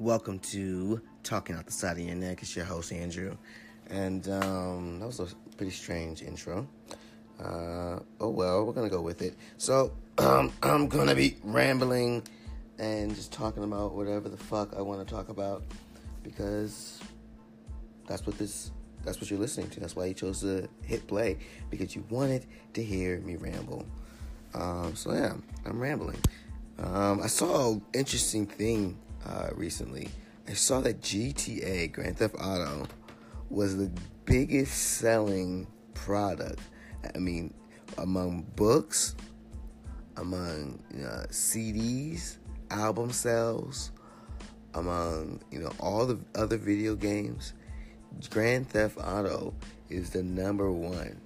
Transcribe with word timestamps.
Welcome 0.00 0.38
to 0.38 1.02
Talking 1.22 1.56
Out 1.56 1.66
the 1.66 1.72
Side 1.72 1.98
of 1.98 2.02
Your 2.02 2.14
Neck. 2.14 2.40
It's 2.40 2.56
your 2.56 2.64
host, 2.64 2.90
Andrew. 2.90 3.36
And 3.90 4.26
um, 4.30 4.98
that 4.98 5.04
was 5.04 5.20
a 5.20 5.26
pretty 5.58 5.72
strange 5.72 6.22
intro. 6.22 6.66
Uh, 7.38 7.98
oh 8.18 8.30
well, 8.30 8.64
we're 8.64 8.72
going 8.72 8.88
to 8.88 8.96
go 8.96 9.02
with 9.02 9.20
it. 9.20 9.34
So 9.58 9.92
um, 10.16 10.54
I'm 10.62 10.88
going 10.88 11.08
to 11.08 11.14
be 11.14 11.36
rambling 11.44 12.22
and 12.78 13.14
just 13.14 13.30
talking 13.30 13.62
about 13.62 13.94
whatever 13.94 14.30
the 14.30 14.38
fuck 14.38 14.74
I 14.74 14.80
want 14.80 15.06
to 15.06 15.14
talk 15.14 15.28
about 15.28 15.64
because 16.22 16.98
that's 18.06 18.26
what 18.26 18.38
this 18.38 18.70
that's 19.04 19.20
what 19.20 19.30
you're 19.30 19.38
listening 19.38 19.68
to. 19.68 19.80
That's 19.80 19.96
why 19.96 20.06
you 20.06 20.14
chose 20.14 20.40
to 20.40 20.66
hit 20.82 21.06
play 21.08 21.36
because 21.68 21.94
you 21.94 22.06
wanted 22.08 22.46
to 22.72 22.82
hear 22.82 23.20
me 23.20 23.36
ramble. 23.36 23.84
Um, 24.54 24.96
so 24.96 25.12
yeah, 25.12 25.34
I'm 25.66 25.78
rambling. 25.78 26.22
Um, 26.78 27.20
I 27.22 27.26
saw 27.26 27.72
an 27.72 27.82
interesting 27.92 28.46
thing 28.46 28.96
uh, 29.26 29.50
recently. 29.54 30.08
I 30.48 30.54
saw 30.54 30.80
that 30.80 31.00
GTA 31.00 31.92
Grand 31.92 32.18
Theft 32.18 32.34
Auto 32.40 32.86
was 33.48 33.76
the 33.76 33.90
biggest 34.24 34.98
selling 34.98 35.66
product. 35.94 36.60
I 37.14 37.18
mean, 37.18 37.54
among 37.98 38.42
books, 38.56 39.14
among 40.16 40.82
uh, 40.94 41.26
CDs, 41.30 42.36
album 42.70 43.10
sales, 43.10 43.92
among 44.74 45.40
you 45.50 45.60
know 45.60 45.72
all 45.80 46.06
the 46.06 46.18
other 46.34 46.56
video 46.56 46.94
games. 46.94 47.54
Grand 48.28 48.68
Theft 48.68 48.98
Auto 48.98 49.54
is 49.88 50.10
the 50.10 50.22
number 50.22 50.70
one. 50.70 51.20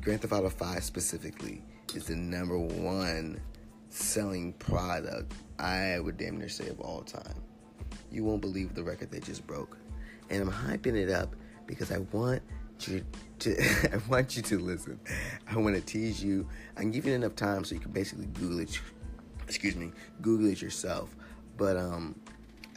Grand 0.00 0.20
Theft 0.20 0.32
Auto 0.32 0.50
5 0.50 0.84
specifically 0.84 1.62
is 1.94 2.06
the 2.06 2.16
number 2.16 2.58
one 2.58 3.40
selling 3.88 4.52
product 4.54 5.32
I 5.58 5.98
would 5.98 6.16
damn 6.16 6.38
near 6.38 6.48
say 6.48 6.68
of 6.68 6.80
all 6.80 7.02
time. 7.02 7.34
You 8.10 8.24
won't 8.24 8.40
believe 8.40 8.74
the 8.74 8.84
record 8.84 9.10
they 9.10 9.20
just 9.20 9.46
broke. 9.46 9.78
And 10.30 10.42
I'm 10.42 10.50
hyping 10.50 10.96
it 10.96 11.10
up 11.10 11.34
because 11.66 11.92
I 11.92 11.98
want 12.12 12.42
you 12.80 13.04
to 13.38 13.62
I 13.92 14.00
want 14.08 14.36
you 14.36 14.42
to 14.42 14.58
listen. 14.58 15.00
I 15.48 15.56
want 15.58 15.76
to 15.76 15.80
tease 15.80 16.22
you. 16.22 16.48
I'm 16.76 16.90
giving 16.90 17.10
you 17.10 17.16
enough 17.16 17.36
time 17.36 17.64
so 17.64 17.74
you 17.74 17.80
can 17.80 17.92
basically 17.92 18.26
Google 18.26 18.60
it. 18.60 18.80
Excuse 19.46 19.76
me, 19.76 19.92
Google 20.20 20.48
it 20.48 20.60
yourself. 20.60 21.14
But 21.56 21.76
um, 21.76 22.18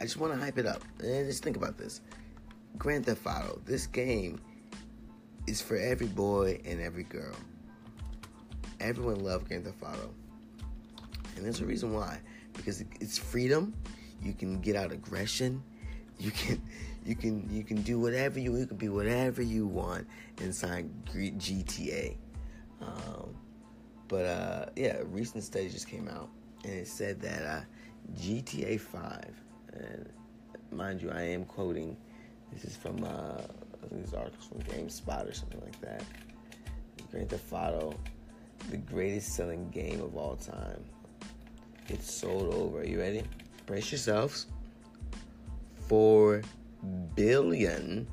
I 0.00 0.04
just 0.04 0.16
want 0.16 0.32
to 0.32 0.38
hype 0.38 0.58
it 0.58 0.66
up. 0.66 0.82
And 1.00 1.26
just 1.26 1.42
think 1.42 1.56
about 1.56 1.76
this. 1.76 2.00
Grand 2.78 3.04
Theft 3.04 3.26
Auto. 3.26 3.60
This 3.66 3.86
game 3.86 4.40
is 5.46 5.60
for 5.60 5.76
every 5.76 6.06
boy 6.06 6.60
and 6.64 6.80
every 6.80 7.02
girl. 7.02 7.34
Everyone 8.78 9.22
loves 9.22 9.44
Grand 9.46 9.64
Theft 9.64 9.82
Auto. 9.82 10.14
And 11.40 11.46
there's 11.46 11.62
a 11.62 11.64
reason 11.64 11.94
why 11.94 12.20
because 12.52 12.84
it's 13.00 13.16
freedom. 13.16 13.72
You 14.22 14.34
can 14.34 14.60
get 14.60 14.76
out 14.76 14.92
aggression. 14.92 15.62
You 16.18 16.30
can 16.32 16.60
you 17.06 17.16
can 17.16 17.48
you 17.50 17.64
can 17.64 17.80
do 17.80 17.98
whatever 17.98 18.38
you 18.38 18.54
you 18.58 18.66
can 18.66 18.76
be 18.76 18.90
whatever 18.90 19.40
you 19.40 19.66
want 19.66 20.06
inside 20.42 20.86
GTA. 21.06 22.18
Um, 22.82 23.34
but 24.06 24.26
uh, 24.26 24.66
yeah, 24.76 24.98
a 24.98 25.04
recent 25.06 25.44
study 25.44 25.70
just 25.70 25.88
came 25.88 26.08
out 26.08 26.28
and 26.64 26.74
it 26.74 26.88
said 26.88 27.22
that 27.22 27.42
uh, 27.42 27.60
GTA 28.18 28.78
5, 28.78 29.24
and 29.72 30.10
mind 30.70 31.00
you, 31.00 31.10
I 31.10 31.22
am 31.22 31.46
quoting. 31.46 31.96
This 32.52 32.66
is 32.66 32.76
from 32.76 33.02
uh, 33.02 33.40
these 33.90 34.12
articles 34.12 34.46
from 34.46 34.60
GameSpot 34.64 35.26
or 35.26 35.32
something 35.32 35.62
like 35.62 35.80
that. 35.80 36.02
Grand 37.10 37.30
Theft 37.30 37.50
Auto, 37.50 37.94
the 38.70 38.76
greatest 38.76 39.34
selling 39.36 39.70
game 39.70 40.02
of 40.02 40.18
all 40.18 40.36
time 40.36 40.84
it's 41.88 42.12
sold 42.12 42.54
over. 42.54 42.84
You 42.84 43.00
ready? 43.00 43.22
Brace 43.66 43.90
yourselves. 43.90 44.46
Four 45.88 46.42
billion 47.14 48.06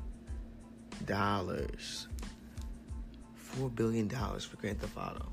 dollars. 1.06 2.08
Four 3.34 3.70
billion 3.70 4.08
dollars 4.08 4.44
for 4.44 4.56
Grand 4.56 4.80
Theft 4.80 4.96
Auto. 4.96 5.26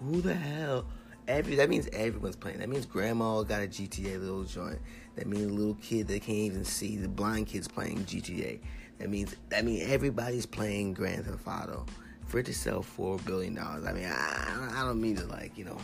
Who 0.00 0.20
the 0.20 0.34
hell? 0.34 0.86
Every 1.26 1.56
that 1.56 1.68
means 1.68 1.88
everyone's 1.92 2.36
playing. 2.36 2.58
That 2.58 2.68
means 2.68 2.86
grandma 2.86 3.42
got 3.42 3.62
a 3.62 3.66
GTA 3.66 4.20
little 4.20 4.44
joint. 4.44 4.78
That 5.16 5.26
means 5.26 5.50
a 5.50 5.54
little 5.54 5.74
kid 5.74 6.08
that 6.08 6.22
can't 6.22 6.38
even 6.38 6.64
see. 6.64 6.96
The 6.96 7.08
blind 7.08 7.48
kid's 7.48 7.68
playing 7.68 8.04
GTA. 8.04 8.60
That 8.98 9.10
means 9.10 9.36
that 9.50 9.64
means 9.64 9.88
everybody's 9.90 10.46
playing 10.46 10.94
Grand 10.94 11.26
Theft 11.26 11.46
Auto. 11.46 11.86
For 12.26 12.38
it 12.38 12.46
to 12.46 12.54
sell 12.54 12.82
four 12.82 13.18
billion 13.18 13.54
dollars, 13.54 13.86
I 13.86 13.92
mean, 13.92 14.04
I, 14.04 14.70
I 14.74 14.84
don't 14.84 15.00
mean 15.00 15.16
to 15.16 15.24
like 15.26 15.56
you 15.56 15.64
know 15.64 15.78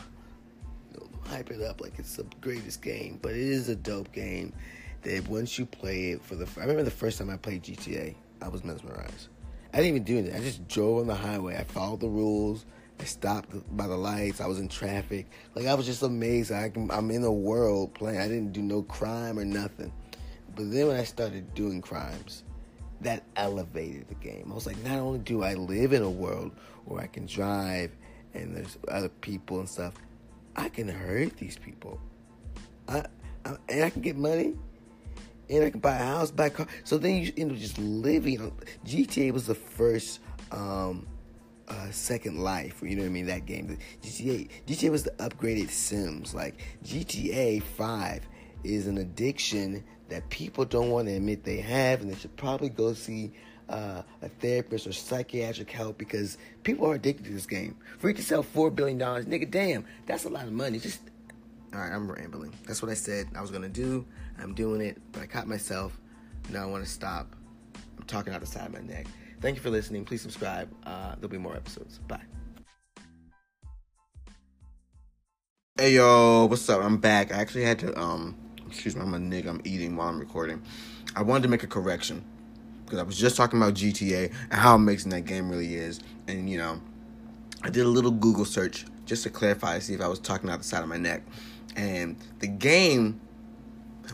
hype 1.27 1.51
it 1.51 1.63
up 1.63 1.81
like 1.81 1.99
it's 1.99 2.17
the 2.17 2.27
greatest 2.41 2.83
game, 2.83 3.19
but 3.23 3.33
it 3.33 3.39
is 3.39 3.69
a 3.69 3.77
dope 3.77 4.13
game. 4.13 4.53
That 5.03 5.29
once 5.29 5.59
you 5.59 5.67
play 5.67 6.13
it 6.13 6.25
for 6.25 6.35
the, 6.35 6.49
I 6.57 6.63
remember 6.63 6.83
the 6.83 6.91
first 6.91 7.19
time 7.19 7.29
I 7.29 7.37
played 7.37 7.63
GTA, 7.63 8.15
I 8.41 8.49
was 8.49 8.65
mesmerized. 8.65 9.29
I 9.73 9.79
didn't 9.79 9.89
even 9.91 10.05
do 10.05 10.19
anything. 10.19 10.41
I 10.41 10.43
just 10.43 10.67
drove 10.67 11.01
on 11.01 11.07
the 11.07 11.15
highway. 11.15 11.57
I 11.57 11.65
followed 11.65 12.01
the 12.01 12.09
rules. 12.09 12.65
I 13.01 13.05
stopped 13.05 13.51
by 13.77 13.87
the 13.87 13.97
lights. 13.97 14.41
I 14.41 14.47
was 14.47 14.61
in 14.61 14.69
traffic. 14.69 15.27
Like 15.55 15.67
I 15.67 15.75
was 15.75 15.85
just 15.85 16.03
amazed. 16.03 16.53
I 16.53 16.71
can, 16.71 16.91
I'm 16.91 17.11
in 17.11 17.25
a 17.25 17.33
world 17.33 17.93
playing. 17.93 18.19
I 18.19 18.29
didn't 18.29 18.53
do 18.53 18.63
no 18.63 18.83
crime 18.83 19.39
or 19.39 19.45
nothing. 19.45 19.93
But 20.55 20.71
then 20.71 20.87
when 20.87 20.97
I 20.97 21.05
started 21.05 21.53
doing 21.55 21.83
crimes, 21.83 22.45
that 23.01 23.25
elevated 23.37 24.09
the 24.09 24.15
game. 24.15 24.49
I 24.51 24.55
was 24.55 24.67
like, 24.67 24.83
not 24.85 24.99
only 24.99 25.19
do 25.19 25.43
I 25.43 25.55
live 25.55 25.93
in 25.93 26.03
a 26.03 26.11
world 26.11 26.53
where 26.85 27.03
I 27.03 27.07
can 27.07 27.27
drive 27.27 27.91
and 28.33 28.57
there's 28.57 28.79
other 28.89 29.09
people 29.09 29.59
and 29.59 29.69
stuff, 29.69 29.95
I 30.57 30.69
can 30.69 30.89
hurt 30.89 31.37
these 31.37 31.57
people. 31.57 32.01
I, 32.89 33.05
I, 33.45 33.57
and 33.69 33.85
I 33.85 33.91
can 33.91 34.03
get 34.03 34.17
money, 34.17 34.55
and 35.51 35.65
I 35.65 35.71
can 35.71 35.81
buy 35.81 35.97
a 35.97 36.05
house, 36.05 36.31
buy 36.31 36.47
a 36.47 36.51
car. 36.51 36.67
So 36.85 36.99
then 36.99 37.17
you 37.17 37.33
end 37.37 37.53
up 37.53 37.59
just 37.59 37.79
living. 37.79 38.53
GTA 38.87 39.33
was 39.33 39.47
the 39.47 39.55
first 39.55 40.21
um, 40.53 41.07
uh, 41.69 41.91
Second 41.91 42.39
Life, 42.39 42.83
you 42.83 42.97
know 42.97 43.03
what 43.03 43.09
I 43.09 43.13
mean? 43.13 43.27
That 43.27 43.47
game, 43.47 43.79
GTA, 44.03 44.49
GTA 44.67 44.91
was 44.91 45.05
the 45.05 45.11
upgraded 45.13 45.71
Sims. 45.71 46.35
Like 46.35 46.57
GTA 46.85 47.63
Five 47.63 48.27
is 48.63 48.87
an 48.87 48.99
addiction 48.99 49.85
that 50.09 50.29
people 50.31 50.65
don't 50.65 50.91
want 50.91 51.09
to 51.09 51.15
admit 51.15 51.45
they 51.45 51.61
have, 51.61 52.03
and 52.03 52.11
they 52.11 52.17
should 52.17 52.37
probably 52.37 52.69
go 52.69 52.93
see 52.93 53.33
uh, 53.69 54.03
a 54.23 54.29
therapist 54.29 54.87
or 54.87 54.93
psychiatric 54.93 55.71
help 55.71 55.99
because 55.99 56.39
people 56.63 56.87
are 56.87 56.95
addicted 56.95 57.25
to 57.27 57.33
this 57.33 57.47
game. 57.47 57.77
For 57.99 58.09
it 58.11 58.17
to 58.17 58.23
sell 58.23 58.43
four 58.43 58.71
billion 58.71 58.99
dollars, 58.99 59.27
nigga, 59.27 59.51
damn, 59.51 59.85
that's 60.07 60.25
a 60.25 60.29
lot 60.29 60.47
of 60.47 60.53
money. 60.53 60.79
Just 60.79 61.01
all 61.73 61.81
right, 61.81 61.93
I'm 61.93 62.11
rambling. 62.11 62.53
That's 62.67 62.83
what 62.83 62.91
I 62.91 62.95
said 62.95 63.29
I 63.35 63.41
was 63.41 63.51
gonna 63.51 63.69
do. 63.69 64.05
I'm 64.39 64.55
doing 64.55 64.81
it, 64.81 65.01
but 65.13 65.23
I 65.23 65.27
caught 65.27 65.47
myself. 65.47 65.99
Now 66.51 66.63
I 66.63 66.67
want 66.67 66.85
to 66.85 66.91
stop. 66.91 67.35
I'm 67.99 68.05
talking 68.05 68.33
out 68.33 68.41
the 68.41 68.47
side 68.47 68.67
of 68.67 68.73
my 68.73 68.81
neck. 68.81 69.07
Thank 69.41 69.57
you 69.57 69.63
for 69.63 69.71
listening. 69.71 70.05
Please 70.05 70.23
subscribe. 70.23 70.71
Uh, 70.85 71.15
there'll 71.17 71.29
be 71.29 71.39
more 71.39 71.57
episodes. 71.57 71.99
Bye. 72.07 72.21
Hey 75.77 75.95
yo, 75.95 76.47
what's 76.47 76.69
up? 76.69 76.83
I'm 76.83 76.99
back. 76.99 77.33
I 77.33 77.39
actually 77.39 77.65
had 77.65 77.79
to 77.81 77.99
um, 77.99 78.37
excuse 78.69 78.95
me, 78.95 79.03
I'm 79.03 79.15
a 79.15 79.19
nigga. 79.19 79.49
I'm 79.49 79.61
eating 79.65 79.97
while 79.97 80.09
I'm 80.09 80.21
recording. 80.21 80.63
I 81.17 81.23
wanted 81.23 81.43
to 81.43 81.49
make 81.49 81.63
a 81.63 81.69
correction 81.69 82.25
because 82.95 83.03
I 83.03 83.07
was 83.07 83.19
just 83.19 83.37
talking 83.37 83.59
about 83.61 83.75
GTA 83.75 84.33
and 84.51 84.61
how 84.61 84.77
amazing 84.77 85.11
that 85.11 85.23
game 85.23 85.51
really 85.51 85.75
is. 85.75 86.01
And 86.29 86.49
you 86.49 86.59
know, 86.59 86.81
I 87.63 87.71
did 87.71 87.85
a 87.85 87.89
little 87.89 88.11
Google 88.11 88.45
search 88.45 88.87
just 89.05 89.25
to 89.25 89.31
clarify, 89.31 89.79
see 89.81 89.95
if 89.95 90.01
I 90.01 90.09
was 90.09 90.21
talking 90.21 90.49
out 90.49 90.59
the 90.59 90.65
side 90.65 90.83
of 90.83 90.89
my 90.89 90.97
neck. 90.97 91.23
And 91.77 92.17
the 92.39 92.47
game, 92.47 93.21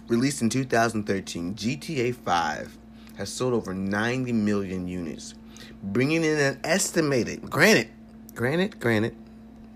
released 0.08 0.40
in 0.40 0.48
2013, 0.48 1.54
GTA 1.54 2.14
5, 2.14 2.78
has 3.18 3.30
sold 3.30 3.52
over 3.52 3.74
90 3.74 4.32
million 4.32 4.88
units, 4.88 5.34
bringing 5.82 6.24
in 6.24 6.38
an 6.38 6.60
estimated, 6.64 7.50
granted, 7.50 7.88
granted, 8.34 8.80
granted, 8.80 9.14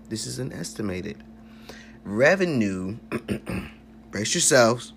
this 0.09 0.25
is 0.25 0.39
an 0.39 0.51
estimated 0.51 1.23
revenue. 2.03 2.97
brace 4.15 4.33
yourselves 4.33 4.93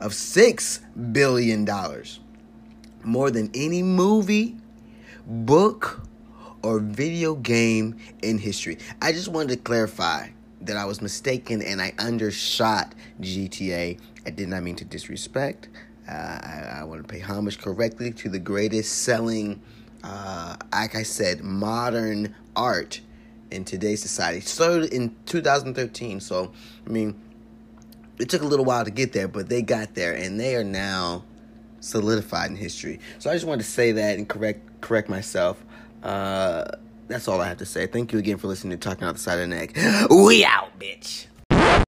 of 0.00 0.12
six 0.12 0.80
billion 1.12 1.64
dollars 1.64 2.18
more 3.08 3.30
than 3.30 3.50
any 3.54 3.82
movie, 3.82 4.56
book, 5.26 6.02
or 6.62 6.78
video 6.78 7.34
game 7.34 7.96
in 8.22 8.38
history. 8.38 8.78
I 9.00 9.12
just 9.12 9.28
wanted 9.28 9.48
to 9.50 9.56
clarify 9.56 10.28
that 10.60 10.76
I 10.76 10.84
was 10.84 11.00
mistaken 11.00 11.62
and 11.62 11.80
I 11.80 11.94
undershot 11.98 12.94
GTA. 13.20 13.98
I 14.26 14.30
did 14.30 14.48
not 14.48 14.62
mean 14.62 14.76
to 14.76 14.84
disrespect. 14.84 15.68
Uh, 16.08 16.12
I, 16.12 16.78
I, 16.80 16.84
want 16.84 17.06
to 17.06 17.08
pay 17.08 17.20
homage 17.20 17.58
correctly 17.58 18.12
to 18.12 18.30
the 18.30 18.38
greatest 18.38 19.02
selling, 19.02 19.60
uh, 20.02 20.56
like 20.72 20.94
I 20.94 21.02
said, 21.02 21.42
modern 21.42 22.34
art 22.56 23.00
in 23.50 23.64
today's 23.64 24.00
society. 24.00 24.40
Started 24.40 24.92
in 24.92 25.14
2013, 25.26 26.20
so 26.20 26.52
I 26.86 26.90
mean, 26.90 27.20
it 28.18 28.30
took 28.30 28.40
a 28.40 28.46
little 28.46 28.64
while 28.64 28.86
to 28.86 28.90
get 28.90 29.12
there, 29.12 29.28
but 29.28 29.50
they 29.50 29.60
got 29.60 29.94
there, 29.94 30.14
and 30.14 30.40
they 30.40 30.56
are 30.56 30.64
now 30.64 31.24
solidified 31.80 32.50
in 32.50 32.56
history. 32.56 33.00
So 33.18 33.30
I 33.30 33.34
just 33.34 33.46
wanted 33.46 33.64
to 33.64 33.70
say 33.70 33.92
that 33.92 34.18
and 34.18 34.28
correct 34.28 34.80
correct 34.80 35.08
myself. 35.08 35.62
Uh, 36.02 36.64
that's 37.08 37.26
all 37.26 37.40
I 37.40 37.48
have 37.48 37.58
to 37.58 37.66
say. 37.66 37.86
Thank 37.86 38.12
you 38.12 38.18
again 38.18 38.36
for 38.36 38.48
listening 38.48 38.78
to 38.78 38.88
Talking 38.88 39.04
Out 39.06 39.14
the 39.14 39.20
Side 39.20 39.40
of 39.40 39.48
the 39.48 39.56
Neck. 39.56 39.76
We 40.10 40.44
out, 40.44 40.78
bitch. 40.78 41.26